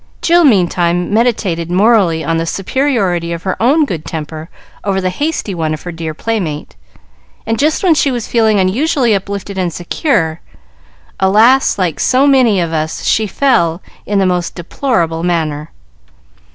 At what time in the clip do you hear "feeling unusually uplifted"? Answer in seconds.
8.27-9.59